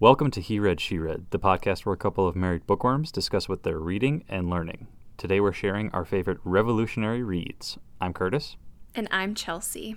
[0.00, 3.50] Welcome to He Read, She Read, the podcast where a couple of married bookworms discuss
[3.50, 4.86] what they're reading and learning.
[5.18, 7.76] Today we're sharing our favorite revolutionary reads.
[8.00, 8.56] I'm Curtis.
[8.94, 9.96] And I'm Chelsea.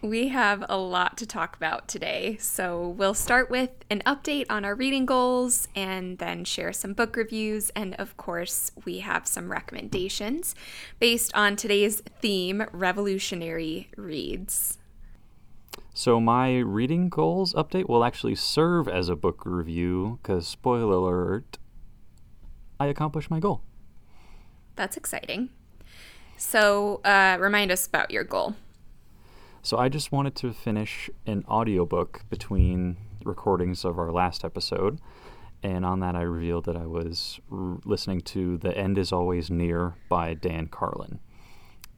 [0.00, 4.64] We have a lot to talk about today, so we'll start with an update on
[4.64, 7.68] our reading goals and then share some book reviews.
[7.76, 10.54] And of course, we have some recommendations
[10.98, 14.78] based on today's theme revolutionary reads.
[15.92, 21.58] So, my reading goals update will actually serve as a book review because, spoiler alert,
[22.80, 23.62] I accomplished my goal.
[24.76, 25.50] That's exciting.
[26.36, 28.56] So, uh, remind us about your goal.
[29.64, 35.00] So I just wanted to finish an audiobook between recordings of our last episode.
[35.62, 39.50] And on that, I revealed that I was r- listening to The End is Always
[39.50, 41.18] Near by Dan Carlin.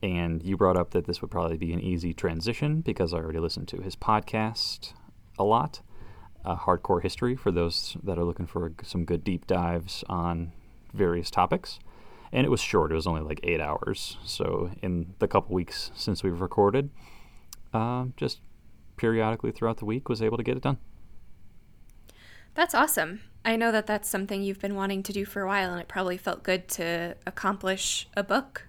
[0.03, 3.39] And you brought up that this would probably be an easy transition because I already
[3.39, 4.93] listened to his podcast
[5.39, 5.81] a lot.
[6.45, 10.53] Uh, Hardcore History for those that are looking for some good deep dives on
[10.93, 11.79] various topics.
[12.33, 14.19] And it was short, it was only like eight hours.
[14.25, 16.91] So, in the couple weeks since we've recorded,
[17.73, 18.41] uh, just
[18.97, 20.79] periodically throughout the week was able to get it done.
[22.55, 23.21] That's awesome.
[23.45, 25.89] I know that that's something you've been wanting to do for a while, and it
[25.89, 28.67] probably felt good to accomplish a book.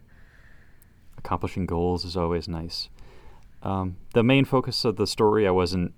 [1.28, 2.88] Accomplishing goals is always nice.
[3.62, 5.94] Um, the main focus of the story, I wasn't,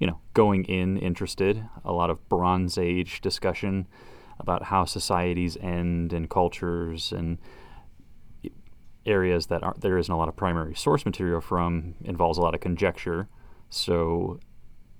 [0.00, 1.64] you know, going in interested.
[1.84, 3.86] A lot of Bronze Age discussion
[4.40, 7.38] about how societies end and cultures and
[9.06, 12.56] areas that aren't, there isn't a lot of primary source material from involves a lot
[12.56, 13.28] of conjecture.
[13.70, 14.40] So,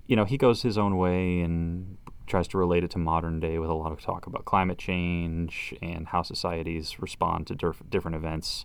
[0.07, 3.59] you know, he goes his own way and tries to relate it to modern day
[3.59, 8.15] with a lot of talk about climate change and how societies respond to diff- different
[8.15, 8.63] events.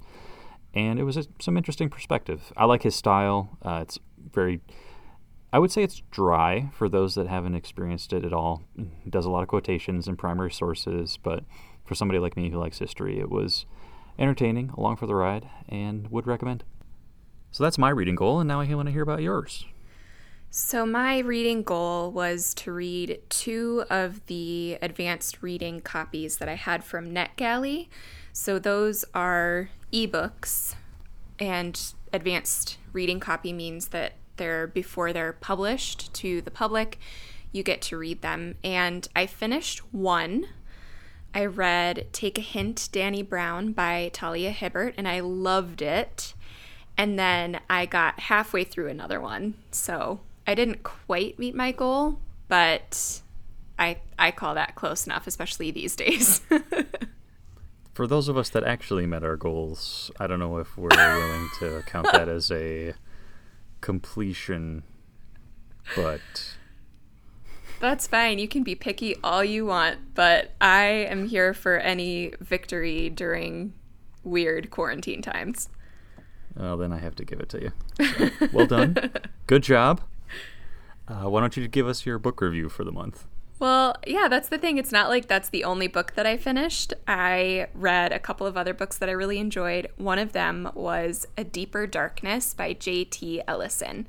[0.74, 2.52] And it was a, some interesting perspective.
[2.56, 3.58] I like his style.
[3.62, 3.98] Uh, it's
[4.32, 4.60] very,
[5.52, 8.62] I would say it's dry for those that haven't experienced it at all.
[8.76, 11.44] He does a lot of quotations and primary sources, but
[11.84, 13.66] for somebody like me who likes history, it was
[14.18, 16.62] entertaining, along for the ride, and would recommend.
[17.50, 19.66] So that's my reading goal, and now I want to hear about yours.
[20.52, 26.56] So, my reading goal was to read two of the advanced reading copies that I
[26.56, 27.86] had from NetGalley.
[28.32, 30.74] So, those are ebooks,
[31.38, 36.98] and advanced reading copy means that they're before they're published to the public,
[37.52, 38.54] you get to read them.
[38.62, 40.46] And I finished one
[41.34, 46.34] I read Take a Hint, Dani Brown by Talia Hibbert, and I loved it.
[46.96, 49.54] And then I got halfway through another one.
[49.70, 52.18] So I didn't quite meet my goal,
[52.48, 53.20] but
[53.78, 56.40] I, I call that close enough, especially these days.
[58.00, 61.48] For those of us that actually met our goals, I don't know if we're willing
[61.58, 62.94] to count that as a
[63.82, 64.84] completion,
[65.94, 66.22] but
[67.78, 68.38] that's fine.
[68.38, 73.74] You can be picky all you want, but I am here for any victory during
[74.24, 75.68] weird quarantine times.
[76.56, 77.72] Well, then I have to give it to you.
[78.16, 78.96] So, well done.
[79.46, 80.00] Good job.
[81.06, 83.26] Uh, why don't you give us your book review for the month?
[83.60, 84.78] Well, yeah, that's the thing.
[84.78, 86.94] It's not like that's the only book that I finished.
[87.06, 89.88] I read a couple of other books that I really enjoyed.
[89.98, 93.42] One of them was A Deeper Darkness by J.T.
[93.46, 94.06] Ellison.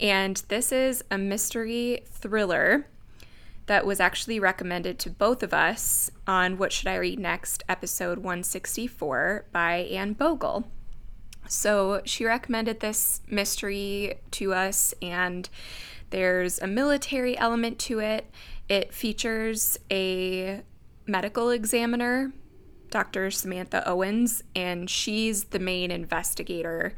[0.00, 2.86] And this is a mystery thriller
[3.66, 8.18] that was actually recommended to both of us on What Should I Read Next, episode
[8.18, 10.64] 164 by Anne Bogel.
[11.46, 15.50] So she recommended this mystery to us, and
[16.10, 18.30] there's a military element to it.
[18.68, 20.62] It features a
[21.06, 22.32] medical examiner,
[22.90, 23.30] Dr.
[23.30, 26.94] Samantha Owens, and she's the main investigator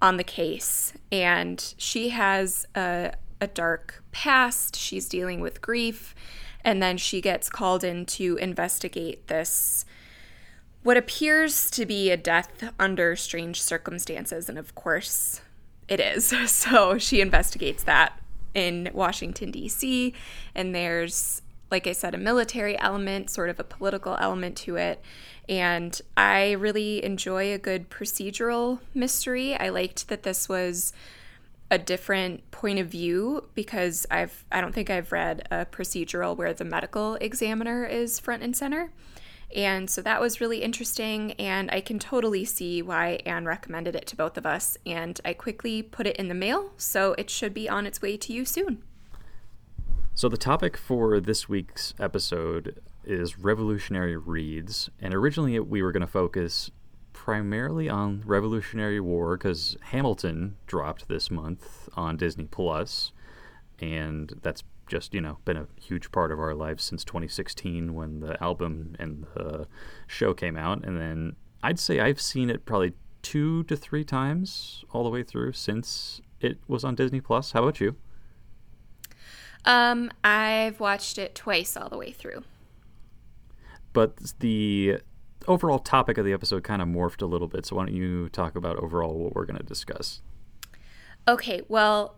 [0.00, 0.92] on the case.
[1.10, 4.76] And she has a a dark past.
[4.76, 6.14] She's dealing with grief.
[6.62, 9.86] And then she gets called in to investigate this,
[10.82, 14.48] what appears to be a death under strange circumstances.
[14.48, 15.40] And of course,
[15.88, 16.34] it is.
[16.46, 18.20] So she investigates that
[18.54, 20.14] in Washington, D.C.
[20.54, 25.02] And there's, like I said, a military element, sort of a political element to it.
[25.48, 29.54] And I really enjoy a good procedural mystery.
[29.56, 30.92] I liked that this was
[31.70, 36.52] a different point of view because I've I don't think I've read a procedural where
[36.52, 38.90] the medical examiner is front and center.
[39.54, 44.06] And so that was really interesting and I can totally see why Anne recommended it
[44.08, 47.52] to both of us and I quickly put it in the mail, so it should
[47.52, 48.82] be on its way to you soon.
[50.14, 56.02] So the topic for this week's episode is revolutionary reads and originally we were going
[56.02, 56.70] to focus
[57.12, 63.12] primarily on Revolutionary War because Hamilton dropped this month on Disney Plus,
[63.78, 68.20] and that's just you know been a huge part of our lives since 2016 when
[68.20, 69.66] the album and the
[70.06, 72.92] show came out, and then I'd say I've seen it probably
[73.22, 77.52] two to three times all the way through since it was on Disney Plus.
[77.52, 77.96] How about you?
[79.64, 82.44] Um, I've watched it twice all the way through.
[83.92, 84.98] But the
[85.46, 87.66] overall topic of the episode kind of morphed a little bit.
[87.66, 90.22] So why don't you talk about overall what we're going to discuss?
[91.28, 92.16] Okay, well,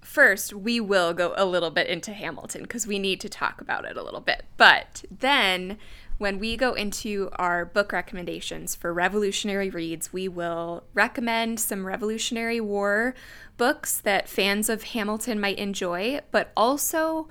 [0.00, 3.84] first we will go a little bit into Hamilton because we need to talk about
[3.84, 4.44] it a little bit.
[4.56, 5.78] But then
[6.18, 12.60] when we go into our book recommendations for revolutionary reads, we will recommend some Revolutionary
[12.60, 13.14] War
[13.56, 17.28] books that fans of Hamilton might enjoy, but also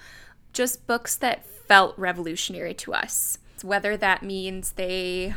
[0.54, 3.40] just books that felt revolutionary to us.
[3.62, 5.34] Whether that means they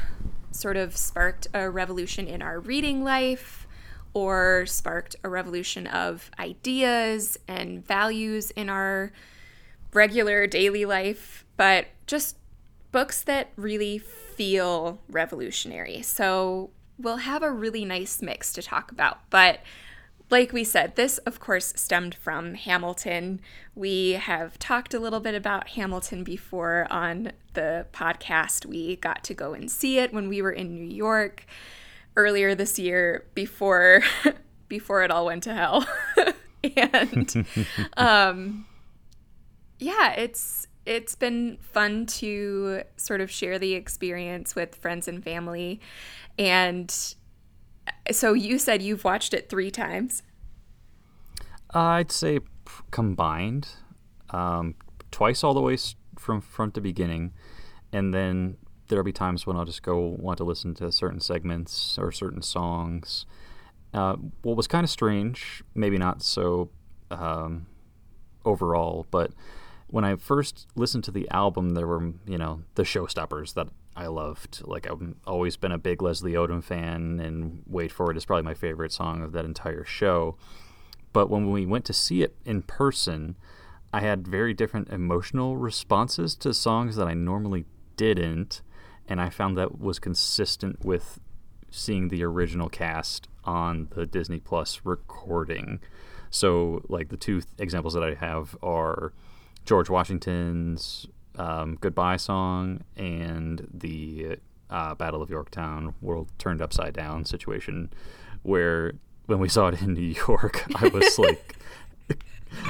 [0.53, 3.60] sort of sparked a revolution in our reading life
[4.13, 9.13] or sparked a revolution of ideas and values in our
[9.93, 12.37] regular daily life, but just
[12.93, 16.03] books that really feel revolutionary.
[16.03, 19.19] So we'll have a really nice mix to talk about.
[19.31, 19.61] But
[20.29, 23.41] like we said, this, of course, stemmed from Hamilton.
[23.75, 28.65] We have talked a little bit about Hamilton before on the podcast.
[28.65, 31.47] We got to go and see it when we were in New York
[32.21, 34.03] earlier this year before
[34.69, 35.87] before it all went to hell.
[36.77, 37.47] and
[37.97, 38.67] um
[39.79, 45.81] yeah, it's it's been fun to sort of share the experience with friends and family.
[46.39, 46.95] And
[48.11, 50.23] so you said you've watched it three times.
[51.75, 52.41] Uh, I'd say
[52.91, 53.69] combined,
[54.31, 54.75] um,
[55.11, 55.77] twice all the way
[56.19, 57.33] from front to beginning,
[57.93, 58.57] and then
[58.91, 62.43] there'll be times when I'll just go want to listen to certain segments or certain
[62.43, 63.25] songs.
[63.95, 66.71] Uh, what was kind of strange, maybe not so
[67.11, 67.67] um,
[68.45, 69.33] overall, but
[69.89, 74.07] when I first listened to the album, there were you know the showstoppers that I
[74.07, 74.63] loved.
[74.65, 78.45] Like I've always been a big Leslie Odom fan, and "Wait for It" is probably
[78.45, 80.37] my favorite song of that entire show.
[81.13, 83.37] But when we went to see it in person,
[83.93, 87.65] I had very different emotional responses to songs that I normally
[87.97, 88.63] didn't,
[89.11, 91.19] and I found that was consistent with
[91.69, 95.81] seeing the original cast on the Disney Plus recording.
[96.31, 99.13] So, like the two th- examples that I have are
[99.67, 104.37] George Washington's um, Goodbye song and the
[104.71, 107.91] uh, Battle of Yorktown World Turned Upside Down situation,
[108.43, 108.93] where
[109.27, 111.57] when we saw it in New York, I was like,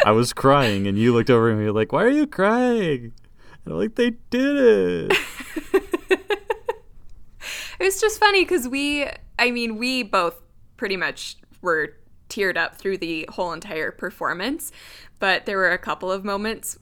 [0.07, 3.13] I was crying, and you looked over at me like, "Why are you crying?"
[3.65, 5.19] And I'm like, "They did it."
[7.81, 9.07] it was just funny because we,
[9.39, 10.41] I mean, we both
[10.77, 11.97] pretty much were
[12.29, 14.71] teared up through the whole entire performance,
[15.19, 16.79] but there were a couple of moments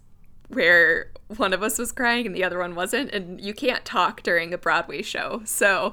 [0.48, 4.22] where one of us was crying and the other one wasn't, and you can't talk
[4.22, 5.42] during a Broadway show.
[5.44, 5.92] So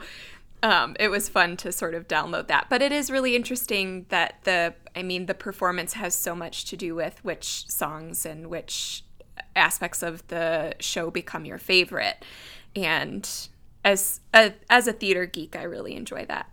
[0.63, 2.67] um, it was fun to sort of download that.
[2.69, 6.77] But it is really interesting that the, I mean, the performance has so much to
[6.77, 9.03] do with which songs and which
[9.55, 12.25] aspects of the show become your favorite.
[12.75, 13.29] And
[13.85, 16.49] as a, as a theater geek, I really enjoy that.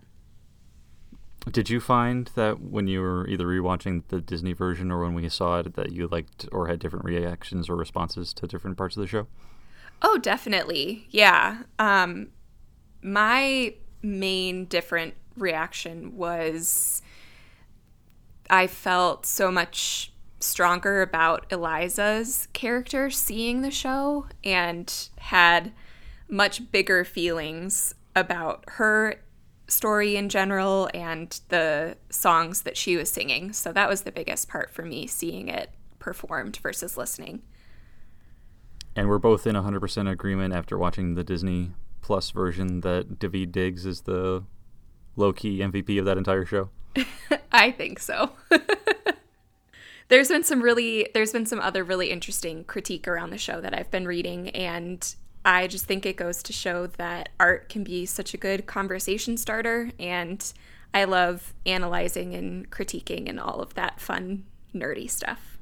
[1.51, 5.29] Did you find that when you were either rewatching the Disney version or when we
[5.29, 9.01] saw it that you liked or had different reactions or responses to different parts of
[9.01, 9.27] the show?
[10.03, 11.09] Oh, definitely.
[11.11, 11.63] Yeah.
[11.81, 12.29] Um,
[13.03, 17.03] my main different reaction was
[18.51, 25.73] I felt so much stronger about Eliza's character seeing the show and had
[26.33, 29.21] much bigger feelings about her
[29.69, 33.53] story in general and the songs that she was singing.
[33.53, 37.43] So that was the biggest part for me seeing it performed versus listening.
[38.97, 43.87] And we're both in 100% agreement after watching the Disney Plus version that Daveed Diggs
[43.87, 44.43] is the
[45.17, 46.71] low key MVP of that entire show.
[47.53, 48.33] I think so.
[50.09, 53.73] there's been some really there's been some other really interesting critique around the show that
[53.73, 58.07] I've been reading and I just think it goes to show that art can be
[58.07, 59.91] such a good conversation starter.
[59.99, 60.53] And
[60.95, 64.45] I love analyzing and critiquing and all of that fun,
[64.75, 65.53] nerdy stuff.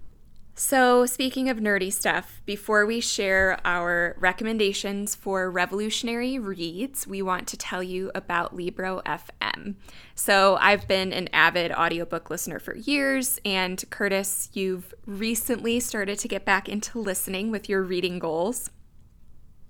[0.63, 7.49] So, speaking of nerdy stuff, before we share our recommendations for revolutionary reads, we want
[7.49, 9.77] to tell you about Libro FM.
[10.15, 16.29] So, I've been an avid audiobook listener for years, and Curtis, you've recently started to
[16.29, 18.69] get back into listening with your reading goals.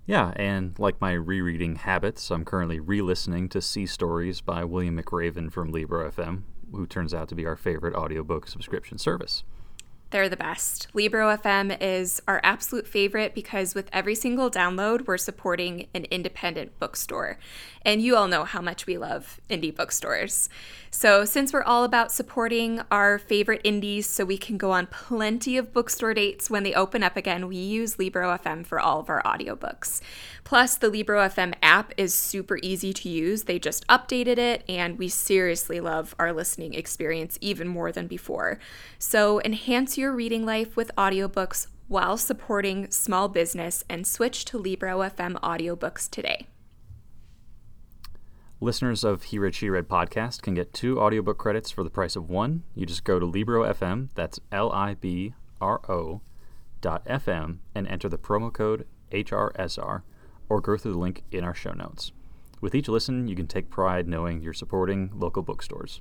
[0.05, 4.99] Yeah, and like my rereading habits, I'm currently re listening to Sea Stories by William
[4.99, 6.41] McRaven from Libro FM,
[6.71, 9.43] who turns out to be our favorite audiobook subscription service.
[10.11, 10.87] They're the best.
[10.93, 16.77] Libro FM is our absolute favorite because with every single download, we're supporting an independent
[16.79, 17.39] bookstore.
[17.85, 20.49] And you all know how much we love indie bookstores.
[20.93, 25.55] So, since we're all about supporting our favorite indies so we can go on plenty
[25.55, 29.09] of bookstore dates when they open up again, we use Libro FM for all of
[29.09, 30.01] our audiobooks.
[30.43, 33.43] Plus, the Libro FM app is super easy to use.
[33.43, 38.59] They just updated it, and we seriously love our listening experience even more than before.
[38.99, 44.99] So, enhance your reading life with audiobooks while supporting small business and switch to Libro
[44.99, 46.47] FM audiobooks today.
[48.59, 52.15] Listeners of He Read, She Read podcast can get two audiobook credits for the price
[52.15, 52.63] of one.
[52.73, 56.21] You just go to Libro FM, that's L I B R O
[56.79, 60.03] dot FM, and enter the promo code HRSR,
[60.47, 62.11] or go through the link in our show notes.
[62.61, 65.99] With each listen, you can take pride knowing you're supporting local bookstores.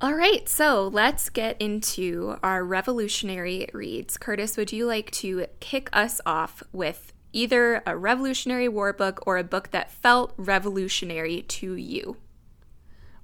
[0.00, 4.16] All right, so let's get into our revolutionary reads.
[4.16, 9.38] Curtis, would you like to kick us off with either a Revolutionary War book or
[9.38, 12.16] a book that felt revolutionary to you.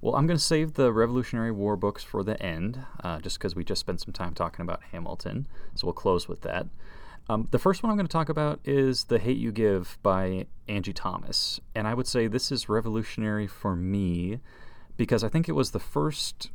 [0.01, 3.55] Well, I'm going to save the Revolutionary War books for the end, uh, just because
[3.55, 5.47] we just spent some time talking about Hamilton.
[5.73, 6.67] So we'll close with that.
[7.27, 10.45] Um, the first one I'm going to talk about is The Hate You Give by
[10.67, 11.59] Angie Thomas.
[11.73, 14.39] And I would say this is revolutionary for me
[14.95, 16.51] because I think it was the first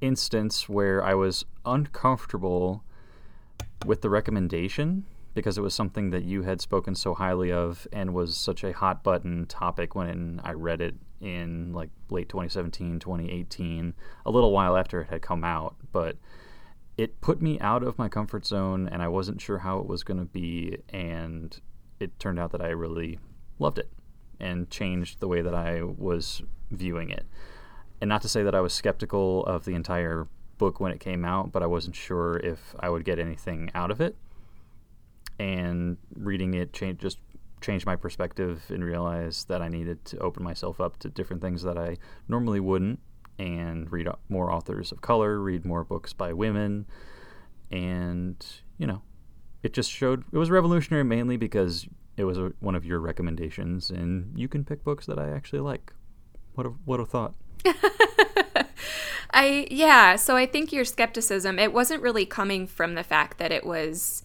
[0.00, 2.84] instance where I was uncomfortable
[3.84, 5.04] with the recommendation
[5.34, 8.72] because it was something that you had spoken so highly of and was such a
[8.72, 13.94] hot button topic when I read it in like late 2017, 2018,
[14.26, 15.76] a little while after it had come out.
[15.92, 16.16] But
[16.96, 20.02] it put me out of my comfort zone and I wasn't sure how it was
[20.02, 20.78] going to be.
[20.88, 21.58] And
[22.00, 23.18] it turned out that I really
[23.58, 23.90] loved it
[24.40, 27.26] and changed the way that I was viewing it.
[28.00, 30.26] And not to say that I was skeptical of the entire
[30.58, 33.90] book when it came out, but I wasn't sure if I would get anything out
[33.90, 34.16] of it
[35.40, 37.18] and reading it changed just
[37.62, 41.62] changed my perspective and realized that I needed to open myself up to different things
[41.62, 41.96] that I
[42.28, 43.00] normally wouldn't
[43.38, 46.86] and read more authors of color, read more books by women,
[47.70, 48.44] and
[48.78, 49.02] you know,
[49.62, 53.90] it just showed it was revolutionary mainly because it was a, one of your recommendations,
[53.90, 55.92] and you can pick books that I actually like.
[56.54, 57.34] What a what a thought.
[59.32, 63.52] I yeah, so I think your skepticism it wasn't really coming from the fact that
[63.52, 64.22] it was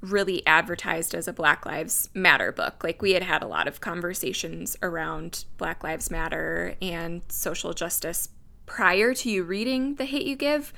[0.00, 2.84] really advertised as a Black Lives Matter book.
[2.84, 8.28] Like we had had a lot of conversations around Black Lives Matter and social justice
[8.66, 10.72] prior to you reading The Hate You Give.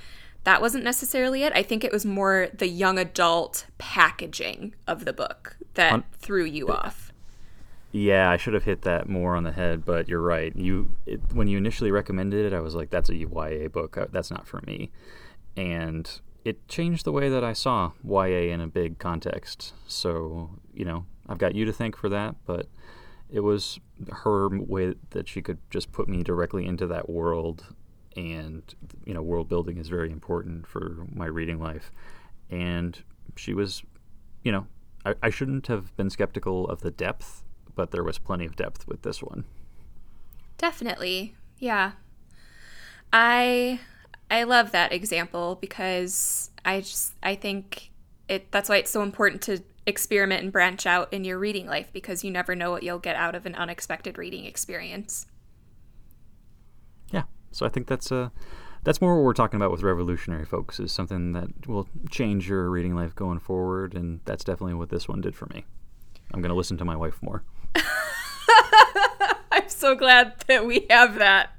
[0.44, 1.52] That wasn't necessarily it.
[1.54, 6.68] I think it was more the young adult packaging of the book that threw you
[6.68, 7.05] off.
[7.96, 10.54] Yeah, I should have hit that more on the head, but you're right.
[10.54, 13.96] You it, when you initially recommended it, I was like, "That's a YA book.
[13.96, 14.90] Uh, that's not for me."
[15.56, 19.72] And it changed the way that I saw YA in a big context.
[19.86, 22.68] So, you know, I've got you to thank for that, but
[23.30, 23.80] it was
[24.12, 27.64] her way that she could just put me directly into that world.
[28.14, 28.62] And,
[29.06, 31.90] you know, world building is very important for my reading life.
[32.50, 33.02] And
[33.36, 33.82] she was,
[34.42, 34.66] you know,
[35.06, 37.42] I, I shouldn't have been skeptical of the depth,
[37.76, 39.44] but there was plenty of depth with this one.
[40.58, 41.36] Definitely.
[41.58, 41.92] Yeah.
[43.12, 43.78] I
[44.30, 47.92] I love that example because I just I think
[48.28, 51.90] it that's why it's so important to experiment and branch out in your reading life
[51.92, 55.26] because you never know what you'll get out of an unexpected reading experience.
[57.12, 57.22] Yeah.
[57.52, 58.30] So I think that's uh
[58.82, 62.70] that's more what we're talking about with revolutionary folks is something that will change your
[62.70, 65.64] reading life going forward and that's definitely what this one did for me.
[66.32, 67.44] I'm going to listen to my wife more.
[69.52, 71.50] I'm so glad that we have that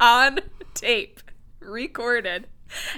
[0.00, 0.40] on
[0.74, 1.20] tape
[1.60, 2.46] recorded.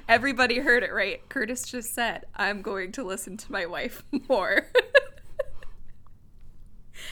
[0.09, 1.29] Everybody heard it right.
[1.29, 4.69] Curtis just said, I'm going to listen to my wife more.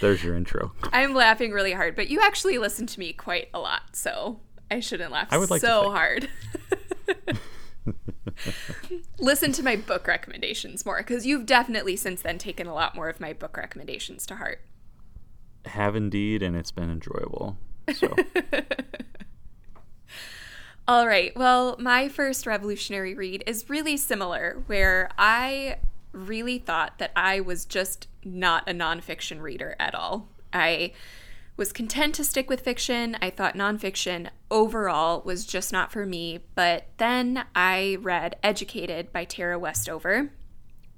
[0.01, 0.73] There's your intro.
[0.93, 4.81] I'm laughing really hard, but you actually listen to me quite a lot, so I
[4.81, 6.29] shouldn't laugh I would like so hard.
[9.19, 13.09] listen to my book recommendations more because you've definitely since then taken a lot more
[13.09, 14.61] of my book recommendations to heart.
[15.67, 17.57] Have indeed, and it's been enjoyable.
[17.95, 18.15] So
[20.89, 21.37] All right.
[21.37, 25.77] Well, my first revolutionary read is really similar, where I
[26.13, 30.29] really thought that I was just not a nonfiction reader at all.
[30.53, 30.93] I
[31.57, 33.17] was content to stick with fiction.
[33.23, 36.41] I thought nonfiction overall was just not for me.
[36.55, 40.33] But then I read Educated by Tara Westover,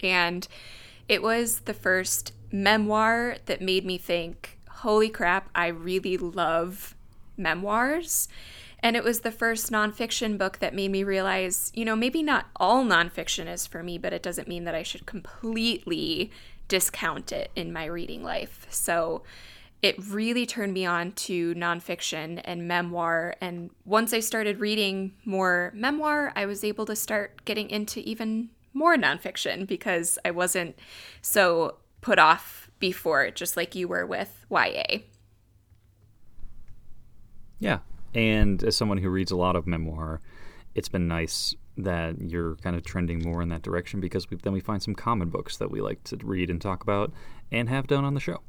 [0.01, 0.49] and
[1.09, 4.54] it was the first memoir that made me think,
[4.85, 6.95] holy crap, I really love
[7.37, 8.29] memoirs
[8.85, 12.49] And it was the first nonfiction book that made me realize, you know, maybe not
[12.57, 16.31] all nonfiction is for me, but it doesn't mean that I should completely
[16.69, 18.67] discount it in my reading life.
[18.69, 19.23] So
[19.81, 23.37] it really turned me on to nonfiction and memoir.
[23.41, 28.51] And once I started reading more memoir, I was able to start getting into even
[28.75, 30.79] more nonfiction because I wasn't
[31.23, 34.99] so put off before, just like you were with YA.
[37.59, 37.79] Yeah.
[38.15, 40.21] And as someone who reads a lot of memoir,
[40.75, 44.53] it's been nice that you're kind of trending more in that direction because we, then
[44.53, 47.13] we find some common books that we like to read and talk about
[47.51, 48.41] and have done on the show.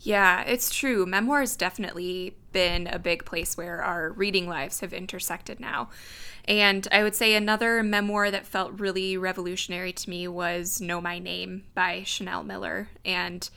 [0.00, 1.06] Yeah, it's true.
[1.06, 5.88] Memoir has definitely been a big place where our reading lives have intersected now.
[6.46, 11.18] And I would say another memoir that felt really revolutionary to me was Know My
[11.18, 12.88] Name by Chanel Miller.
[13.04, 13.48] And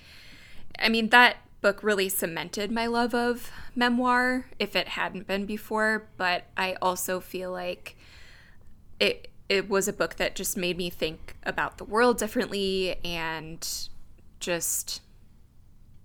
[0.80, 6.08] I mean, that book really cemented my love of memoir if it hadn't been before,
[6.18, 7.96] but I also feel like
[9.00, 13.68] it it was a book that just made me think about the world differently and
[14.40, 15.02] just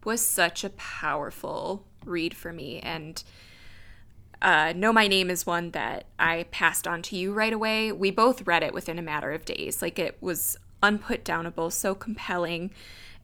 [0.04, 2.80] was such a powerful read for me.
[2.80, 3.22] And
[4.42, 7.92] uh, know my name is one that i passed on to you right away.
[7.92, 9.80] We both read it within a matter of days.
[9.80, 12.70] Like it was unputdownable so compelling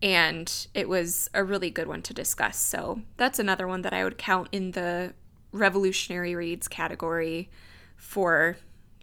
[0.02, 2.56] and it was a really good one to discuss.
[2.56, 5.12] So that's another one that i would count in the
[5.52, 7.50] revolutionary reads category
[7.96, 8.56] for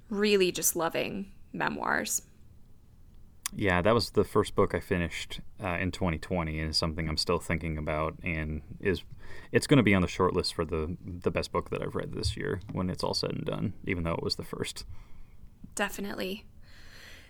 [0.10, 2.22] really just loving memoirs.
[3.56, 7.18] Yeah, that was the first book I finished uh, in 2020, and is something I'm
[7.18, 9.04] still thinking about, and is
[9.52, 11.96] it's going to be on the short list for the the best book that I've
[11.96, 14.86] read this year when it's all said and done, even though it was the first.
[15.76, 16.46] Definitely.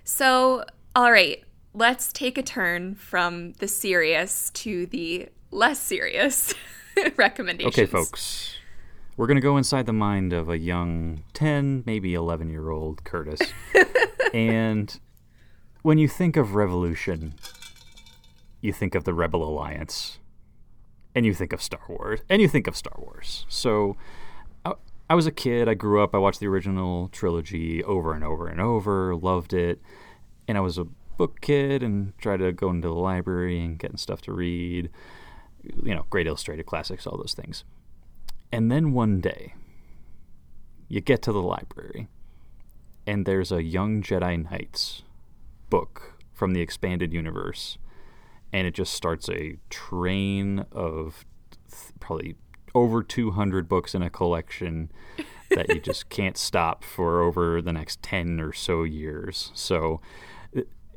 [0.03, 0.63] So,
[0.95, 1.43] all right,
[1.73, 6.53] let's take a turn from the serious to the less serious
[7.15, 7.77] recommendations.
[7.77, 8.55] Okay, folks.
[9.17, 13.03] We're going to go inside the mind of a young 10, maybe 11 year old
[13.03, 13.39] Curtis.
[14.33, 14.99] and
[15.87, 17.33] when you think of revolution,
[18.59, 20.19] you think of the Rebel Alliance.
[21.15, 22.19] And you think of Star Wars.
[22.27, 23.45] And you think of Star Wars.
[23.47, 23.95] So
[24.65, 24.73] I,
[25.09, 25.69] I was a kid.
[25.69, 26.13] I grew up.
[26.13, 29.81] I watched the original trilogy over and over and over, loved it.
[30.45, 30.83] And I was a
[31.17, 34.89] book kid and tried to go into the library and getting stuff to read.
[35.63, 37.63] You know, great illustrated classics, all those things.
[38.51, 39.53] And then one day,
[40.89, 42.09] you get to the library,
[43.05, 45.03] and there's a Young Jedi Knights
[45.69, 47.77] book from the expanded universe,
[48.53, 51.25] and it just starts a train of
[51.69, 52.35] th- probably
[52.75, 54.91] over 200 books in a collection
[55.49, 59.51] that you just can't stop for over the next 10 or so years.
[59.53, 60.01] So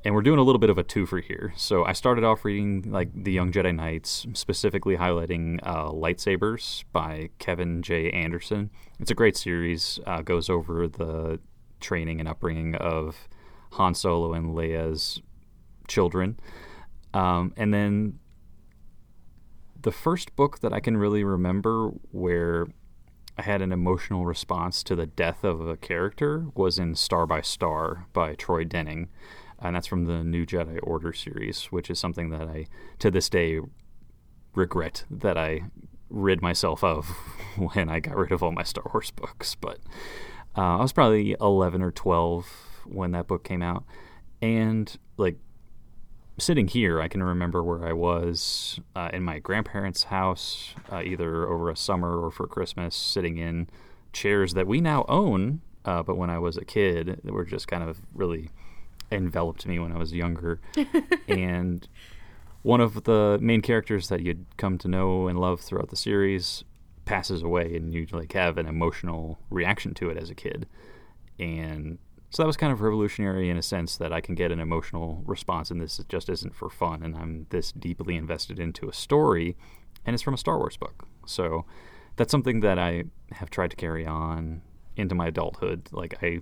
[0.04, 1.52] and we're doing a little bit of a twofer here.
[1.56, 7.30] So I started off reading like the Young Jedi Knights, specifically highlighting uh, Lightsabers by
[7.38, 8.10] Kevin J.
[8.10, 8.70] Anderson.
[8.98, 10.00] It's a great series.
[10.06, 11.38] Uh, goes over the
[11.80, 13.28] training and upbringing of
[13.72, 15.20] Han Solo and Leia's
[15.88, 16.38] children,
[17.14, 18.18] um, and then
[19.80, 22.66] the first book that I can really remember where
[23.38, 27.40] I had an emotional response to the death of a character was in Star by
[27.40, 29.08] Star by Troy Denning
[29.60, 32.66] and that's from the New Jedi Order series, which is something that I,
[32.98, 33.60] to this day,
[34.54, 35.64] regret that I
[36.08, 37.06] rid myself of
[37.56, 39.54] when I got rid of all my Star Wars books.
[39.54, 39.78] But
[40.56, 42.46] uh, I was probably 11 or 12
[42.92, 43.84] when that book came out.
[44.42, 45.36] And like
[46.38, 51.48] sitting here, I can remember where I was uh, in my grandparents' house, uh, either
[51.48, 53.68] over a summer or for Christmas, sitting in
[54.12, 55.60] chairs that we now own.
[55.84, 58.50] Uh, but when I was a kid, they were just kind of really
[59.10, 60.60] enveloped me when I was younger.
[61.28, 61.86] and
[62.62, 66.64] one of the main characters that you'd come to know and love throughout the series
[67.06, 70.66] passes away and you like have an emotional reaction to it as a kid.
[71.38, 71.98] And
[72.30, 75.22] so that was kind of revolutionary in a sense that I can get an emotional
[75.26, 79.56] response and this just isn't for fun and I'm this deeply invested into a story
[80.06, 81.06] and it's from a Star Wars book.
[81.26, 81.64] So
[82.16, 84.62] that's something that I have tried to carry on
[84.96, 85.88] into my adulthood.
[85.90, 86.40] Like I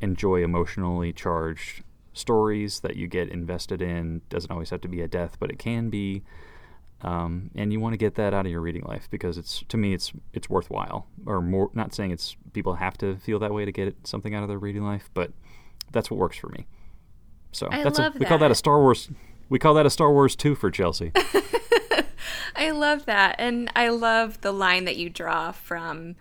[0.00, 1.82] enjoy emotionally charged
[2.14, 4.22] stories that you get invested in.
[4.30, 6.22] Doesn't always have to be a death, but it can be.
[7.02, 9.76] Um, and you want to get that out of your reading life because it's to
[9.76, 11.06] me it's it's worthwhile.
[11.26, 14.42] Or more, not saying it's people have to feel that way to get something out
[14.42, 15.32] of their reading life, but
[15.92, 16.66] that's what works for me.
[17.52, 19.10] So I that's a, we call that a Star Wars.
[19.48, 21.12] We call that a Star Wars two for Chelsea.
[22.56, 26.16] I love that, and I love the line that you draw from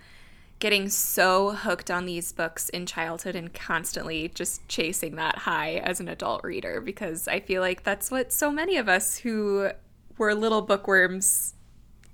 [0.59, 5.99] getting so hooked on these books in childhood and constantly just chasing that high as
[5.99, 9.69] an adult reader because I feel like that's what so many of us who
[10.17, 11.53] were little bookworms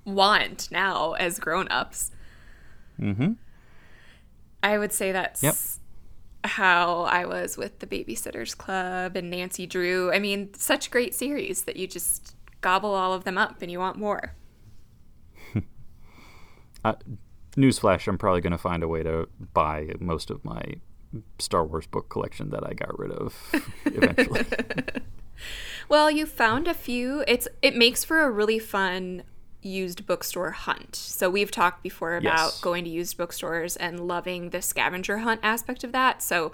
[0.06, 2.12] want now as grown-ups.
[3.00, 3.38] Mhm.
[4.64, 5.56] I would say that's Yep.
[6.44, 10.12] how I was with the Babysitters Club and Nancy Drew.
[10.12, 13.80] I mean, such great series that you just gobble all of them up and you
[13.80, 14.34] want more.
[16.84, 16.94] Uh,
[17.56, 20.64] newsflash: I'm probably going to find a way to buy most of my
[21.38, 23.36] Star Wars book collection that I got rid of
[23.86, 24.46] eventually.
[25.90, 27.24] Well, you found a few.
[27.28, 29.24] It's it makes for a really fun
[29.62, 30.96] used bookstore hunt.
[30.96, 32.62] So we've talked before about Yes.
[32.62, 36.24] going to used bookstores and loving the scavenger hunt aspect of that.
[36.24, 36.52] So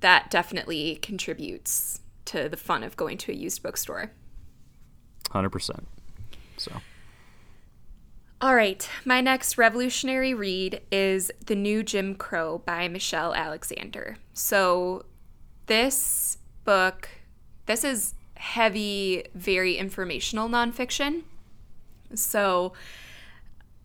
[0.00, 4.10] that definitely contributes to the fun of going to a used bookstore.
[5.30, 5.86] Hundred percent.
[6.56, 6.72] So
[8.40, 14.16] All right, my next revolutionary read is The New Jim Crow by Michelle Alexander.
[14.32, 15.04] So,
[15.66, 17.08] this book,
[17.66, 21.22] this is heavy, very informational nonfiction.
[22.14, 22.72] So,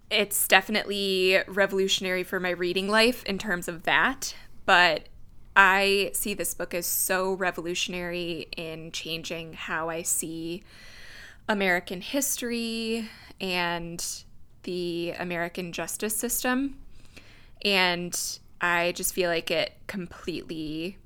[0.09, 4.33] it's definitely revolutionary for my reading life in terms of that.
[4.65, 5.09] But
[5.55, 10.63] I see this book as so revolutionary in changing how I see
[11.49, 13.09] American history
[13.41, 14.03] and
[14.63, 16.77] the American justice system.
[17.63, 18.17] And
[18.61, 20.97] I just feel like it completely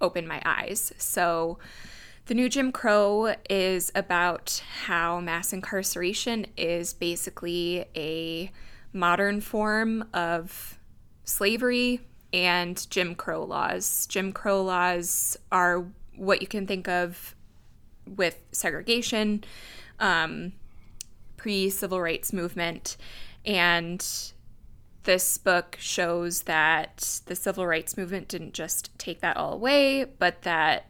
[0.00, 0.92] opened my eyes.
[0.98, 1.58] So,
[2.26, 8.50] The New Jim Crow is about how mass incarceration is basically a
[8.94, 10.78] modern form of
[11.24, 12.00] slavery
[12.32, 14.06] and Jim Crow laws.
[14.06, 15.84] Jim Crow laws are
[16.16, 17.34] what you can think of
[18.06, 19.44] with segregation,
[20.00, 20.54] um,
[21.36, 22.96] pre civil rights movement.
[23.44, 24.02] And
[25.02, 30.40] this book shows that the civil rights movement didn't just take that all away, but
[30.42, 30.86] that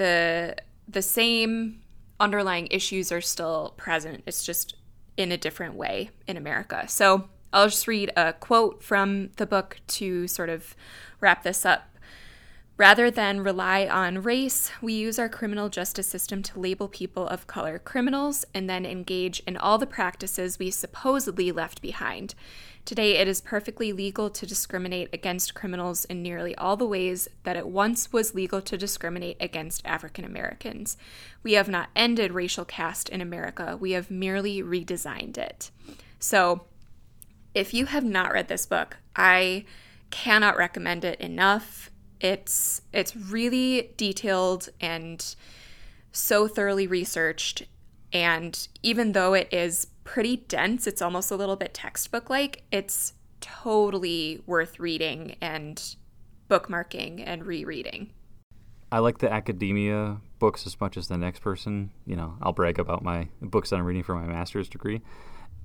[0.00, 0.56] the
[0.88, 1.82] the same
[2.18, 4.22] underlying issues are still present.
[4.26, 4.74] It's just
[5.18, 6.86] in a different way in America.
[6.88, 10.74] So I'll just read a quote from the book to sort of
[11.20, 11.82] wrap this up.
[12.78, 17.46] Rather than rely on race, we use our criminal justice system to label people of
[17.46, 22.34] color criminals and then engage in all the practices we supposedly left behind.
[22.90, 27.56] Today, it is perfectly legal to discriminate against criminals in nearly all the ways that
[27.56, 30.96] it once was legal to discriminate against African Americans.
[31.44, 35.70] We have not ended racial caste in America, we have merely redesigned it.
[36.18, 36.64] So,
[37.54, 39.66] if you have not read this book, I
[40.10, 41.92] cannot recommend it enough.
[42.20, 45.36] It's it's really detailed and
[46.10, 47.66] so thoroughly researched
[48.12, 53.12] and even though it is pretty dense, it's almost a little bit textbook like, it's
[53.40, 55.94] totally worth reading and
[56.48, 58.10] bookmarking and rereading.
[58.90, 61.92] I like the academia books as much as the next person.
[62.06, 65.00] You know, I'll brag about my books that I'm reading for my master's degree,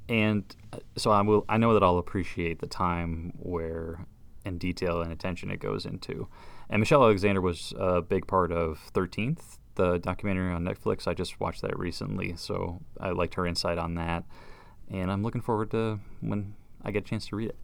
[0.08, 1.44] and uh, so I will.
[1.50, 4.06] I know that I'll appreciate the time where
[4.46, 6.28] and detail and attention it goes into.
[6.70, 11.08] And Michelle Alexander was a big part of Thirteenth, the documentary on Netflix.
[11.08, 14.24] I just watched that recently, so I liked her insight on that,
[14.90, 17.58] and I'm looking forward to when I get a chance to read it.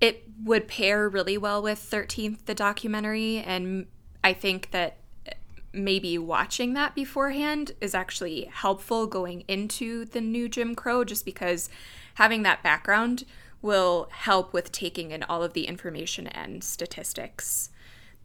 [0.00, 3.86] It would pair really well with 13th, the documentary, and
[4.22, 4.98] I think that
[5.72, 11.68] maybe watching that beforehand is actually helpful going into the new Jim Crow, just because
[12.14, 13.24] having that background
[13.60, 17.70] will help with taking in all of the information and statistics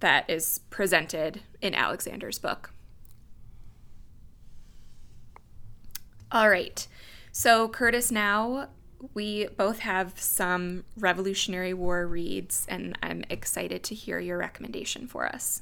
[0.03, 2.71] that is presented in Alexander's book.
[6.29, 6.85] All right.
[7.31, 8.67] So, Curtis, now
[9.13, 15.25] we both have some Revolutionary War reads, and I'm excited to hear your recommendation for
[15.25, 15.61] us.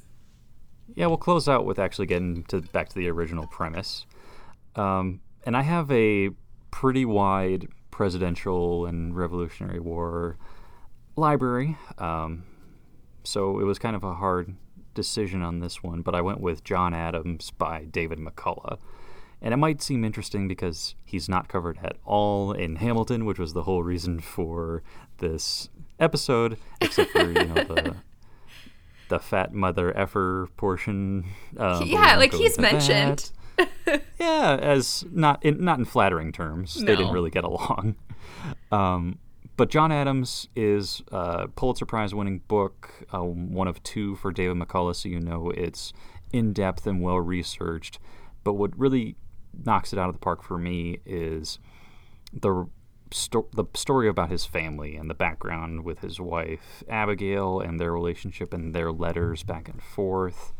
[0.96, 4.06] Yeah, we'll close out with actually getting to back to the original premise.
[4.74, 6.30] Um, and I have a
[6.72, 10.36] pretty wide presidential and Revolutionary War
[11.14, 11.76] library.
[11.96, 12.42] Um,
[13.24, 14.54] so it was kind of a hard
[14.94, 18.78] decision on this one, but I went with John Adams by David McCullough.
[19.40, 23.54] And it might seem interesting because he's not covered at all in Hamilton, which was
[23.54, 24.84] the whole reason for
[25.18, 27.96] this episode, except for you know the
[29.08, 31.24] the fat mother effer portion.
[31.56, 33.30] Um, yeah, like he's mentioned.
[34.18, 36.74] Yeah, as not in not in flattering terms.
[36.74, 37.96] They didn't really get along.
[38.70, 39.18] Um,
[39.62, 44.56] but John Adams is a Pulitzer Prize winning book, uh, one of two for David
[44.56, 45.92] McCullough, so you know it's
[46.32, 48.00] in depth and well researched.
[48.42, 49.14] But what really
[49.64, 51.60] knocks it out of the park for me is
[52.32, 52.66] the
[53.12, 57.92] sto- the story about his family and the background with his wife Abigail and their
[57.92, 60.52] relationship and their letters back and forth.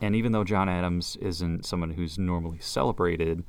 [0.00, 3.42] And even though John Adams isn't someone who's normally celebrated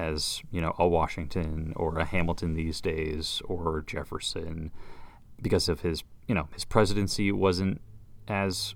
[0.00, 4.70] as, you know, a Washington or a Hamilton these days or Jefferson,
[5.42, 7.80] because of his you know his presidency wasn't
[8.28, 8.74] as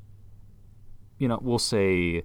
[1.18, 2.22] you know we'll say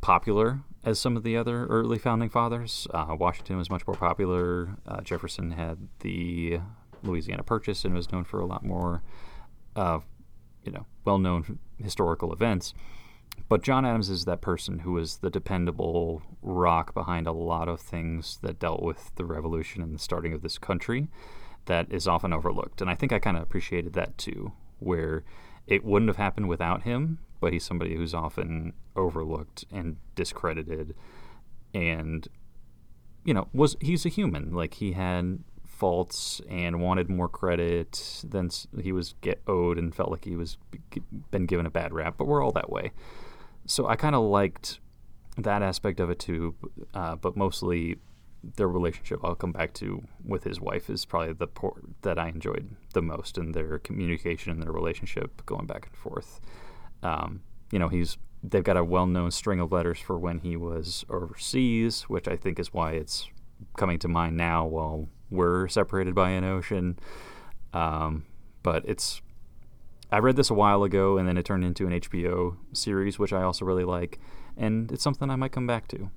[0.00, 2.88] popular as some of the other early founding fathers.
[2.92, 4.76] Uh, Washington was much more popular.
[4.84, 6.58] Uh, Jefferson had the
[7.04, 9.02] Louisiana Purchase and was known for a lot more,
[9.76, 10.00] uh,
[10.64, 12.74] you know, well-known historical events.
[13.48, 17.80] But John Adams is that person who was the dependable rock behind a lot of
[17.80, 21.08] things that dealt with the revolution and the starting of this country
[21.66, 22.80] that is often overlooked.
[22.80, 25.24] And I think I kind of appreciated that too, where
[25.66, 30.94] it wouldn't have happened without him, but he's somebody who's often overlooked and discredited
[31.74, 32.28] and
[33.24, 35.38] you know was he's a human like he had
[35.82, 38.48] faults and wanted more credit than
[38.80, 40.56] he was get owed and felt like he was
[41.32, 42.92] been given a bad rap but we're all that way
[43.66, 44.78] so i kind of liked
[45.36, 46.54] that aspect of it too
[46.94, 47.96] uh, but mostly
[48.56, 52.28] their relationship I'll come back to with his wife is probably the part that I
[52.28, 56.40] enjoyed the most and their communication and their relationship going back and forth.
[57.02, 61.04] Um, you know, he's they've got a well-known string of letters for when he was
[61.08, 63.28] overseas, which I think is why it's
[63.76, 66.98] coming to mind now while we're separated by an ocean.
[67.72, 68.24] Um,
[68.62, 69.20] but it's
[70.10, 73.32] I read this a while ago, and then it turned into an HBO series, which
[73.32, 74.20] I also really like,
[74.56, 76.10] and it's something I might come back to.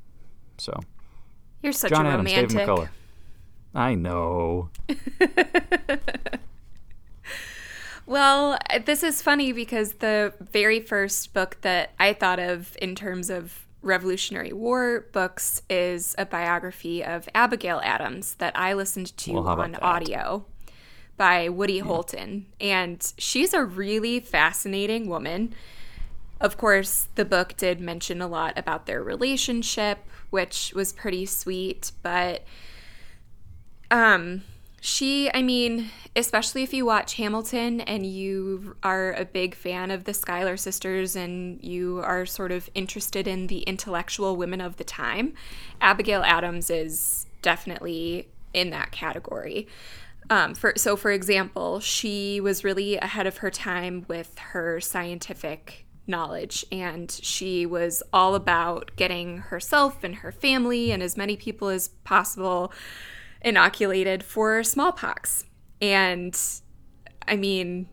[0.57, 0.77] So,
[1.63, 2.57] you're such John a Adams, romantic.
[2.57, 2.89] David McCullough.
[3.73, 4.69] I know.
[8.05, 13.29] Well, this is funny because the very first book that I thought of in terms
[13.29, 19.47] of Revolutionary War books is a biography of Abigail Adams that I listened to Well,
[19.47, 19.83] on that?
[19.83, 20.45] audio
[21.17, 22.47] by Woody Holton.
[22.59, 25.53] And she's a really fascinating woman.
[26.41, 31.91] Of course, the book did mention a lot about their relationship, which was pretty sweet,
[32.03, 32.43] but
[33.91, 34.41] um
[34.85, 40.03] she, I mean, especially if you watch Hamilton and you are a big fan of
[40.03, 44.83] the Schuyler sisters and you are sort of interested in the intellectual women of the
[44.83, 45.33] time,
[45.81, 49.67] Abigail Adams is definitely in that category.
[50.29, 55.87] Um, for, so, for example, she was really ahead of her time with her scientific
[56.05, 61.69] knowledge, and she was all about getting herself and her family and as many people
[61.69, 62.71] as possible
[63.45, 65.45] inoculated for smallpox.
[65.79, 66.37] And
[67.27, 67.87] I mean,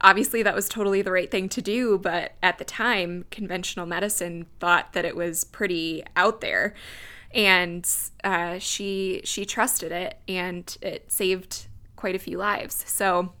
[0.00, 4.46] obviously that was totally the right thing to do, but at the time, conventional medicine
[4.58, 6.74] thought that it was pretty out there.
[7.32, 7.86] And
[8.24, 12.82] uh, she she trusted it, and it saved quite a few lives.
[12.86, 13.34] So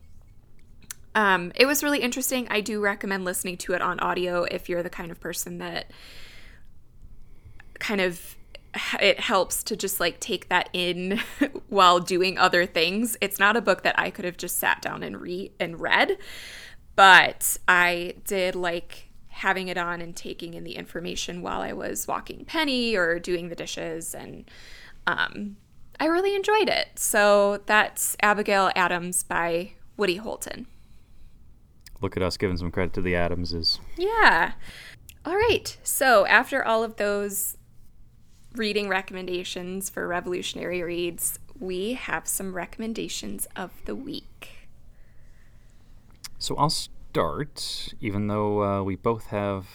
[1.14, 2.46] um, it was really interesting.
[2.50, 5.90] I do recommend listening to it on audio if you're the kind of person that
[7.78, 8.36] kind of
[9.00, 11.20] it helps to just like take that in
[11.68, 13.16] while doing other things.
[13.20, 16.18] It's not a book that I could have just sat down and read and read,
[16.96, 22.08] but I did like having it on and taking in the information while I was
[22.08, 24.50] walking Penny or doing the dishes and
[25.06, 25.56] um,
[26.00, 26.98] I really enjoyed it.
[26.98, 30.66] So that's Abigail Adams by Woody Holton.
[32.00, 33.80] Look at us giving some credit to the Adamses.
[33.96, 34.52] Yeah.
[35.24, 35.76] All right.
[35.82, 37.57] So after all of those
[38.54, 44.68] reading recommendations for revolutionary reads, we have some recommendations of the week.
[46.38, 49.66] So I'll start, even though uh, we both have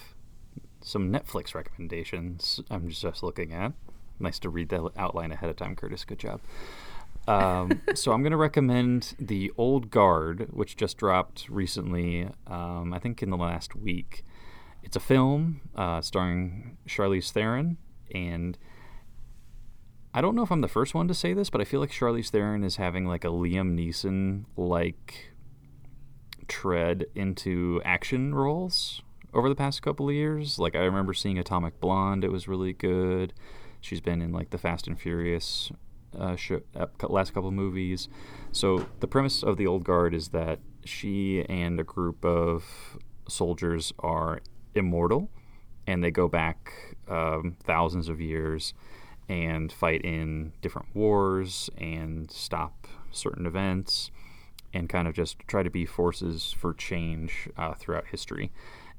[0.84, 2.60] some Netflix recommendations.
[2.70, 3.72] I'm just looking at.
[4.20, 6.04] Nice to read the outline ahead of time, Curtis.
[6.04, 6.40] Good job.
[7.26, 12.28] Um, so I'm going to recommend The Old Guard, which just dropped recently.
[12.46, 14.24] Um, I think in the last week.
[14.82, 17.78] It's a film uh, starring Charlize Theron,
[18.14, 18.56] and
[20.14, 21.90] I don't know if I'm the first one to say this, but I feel like
[21.90, 25.32] Charlize Theron is having like a Liam Neeson like
[26.46, 30.58] tread into action roles over the past couple of years.
[30.58, 33.34] Like I remember seeing Atomic Blonde; it was really good.
[33.80, 35.72] She's been in like the Fast and Furious
[36.18, 38.08] uh, show, uh, last couple movies.
[38.52, 42.98] So the premise of the Old Guard is that she and a group of
[43.28, 44.40] soldiers are
[44.76, 45.30] immortal,
[45.88, 48.74] and they go back um, thousands of years
[49.28, 54.10] and fight in different wars and stop certain events
[54.74, 58.50] and kind of just try to be forces for change uh, throughout history.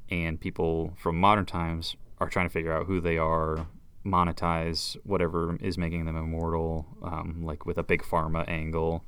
[0.09, 3.67] And people from modern times are trying to figure out who they are,
[4.05, 9.03] monetize whatever is making them immortal, um, like with a big pharma angle.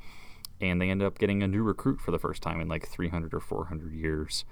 [0.59, 3.33] And they end up getting a new recruit for the first time in like 300
[3.33, 4.43] or 400 years.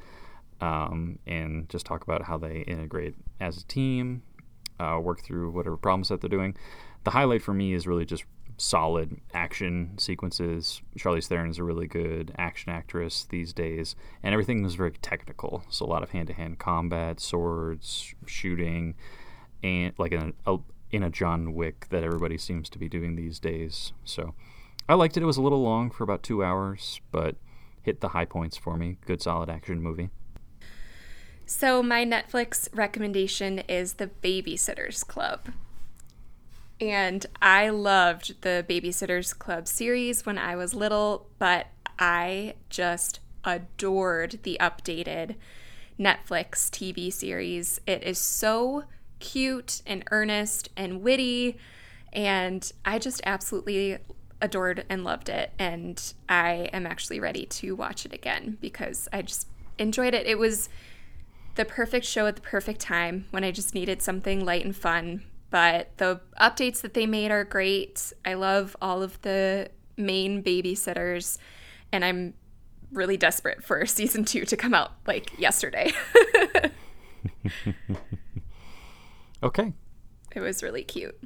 [0.62, 4.24] Um, and just talk about how they integrate as a team,
[4.80, 6.56] uh, work through whatever problems that they're doing.
[7.04, 8.24] The highlight for me is really just
[8.58, 10.82] solid action sequences.
[10.98, 15.64] Charlize Theron is a really good action actress these days, and everything was very technical.
[15.70, 18.96] So a lot of hand-to-hand combat, swords, shooting,
[19.62, 20.58] and like in a,
[20.92, 23.94] in a John Wick that everybody seems to be doing these days.
[24.04, 24.34] So
[24.88, 25.24] I liked it.
[25.24, 27.36] It was a little long for about two hours, but
[27.82, 28.98] hit the high points for me.
[29.06, 30.10] Good, solid action movie.
[31.48, 35.50] So my Netflix recommendation is The Babysitters Club.
[36.82, 41.68] And I loved the Babysitters Club series when I was little, but
[42.00, 45.36] I just adored the updated
[46.00, 47.80] Netflix TV series.
[47.86, 48.86] It is so
[49.20, 51.58] cute and earnest and witty,
[52.12, 54.00] and I just absolutely
[54.42, 55.52] adored and loved it.
[55.60, 60.26] And I am actually ready to watch it again because I just enjoyed it.
[60.26, 60.70] It was
[61.56, 65.24] the perfect show at the perfect time when I just needed something light and fun
[65.56, 68.12] but the updates that they made are great.
[68.26, 71.38] I love all of the main babysitters,
[71.94, 72.34] and I'm
[72.92, 75.94] really desperate for season two to come out like yesterday.
[79.44, 79.72] okay.
[80.36, 81.18] It was really cute.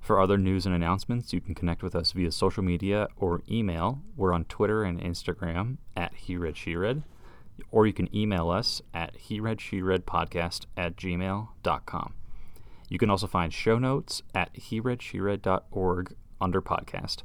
[0.01, 4.03] For other news and announcements, you can connect with us via social media or email.
[4.17, 7.05] We're on Twitter and Instagram at HeReadSheRead,
[7.71, 12.15] or you can email us at HeReadSheReadPodcast at gmail.com.
[12.89, 17.19] You can also find show notes at HeReadSheRead.org under podcast.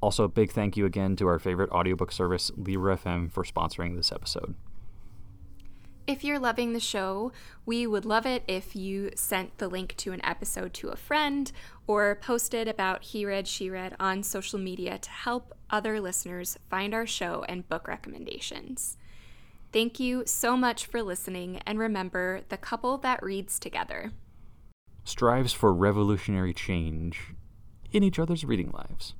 [0.00, 3.96] Also, a big thank you again to our favorite audiobook service, Libro FM, for sponsoring
[3.96, 4.54] this episode.
[6.06, 7.32] If you're loving the show,
[7.64, 11.50] we would love it if you sent the link to an episode to a friend
[11.88, 16.94] or posted about He Read, She Read on social media to help other listeners find
[16.94, 18.96] our show and book recommendations.
[19.72, 24.12] Thank you so much for listening, and remember the couple that reads together
[25.02, 27.34] strives for revolutionary change
[27.92, 29.14] in each other's reading lives.